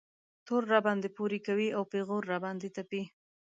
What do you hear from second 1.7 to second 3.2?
او پېغور را باندې تپي.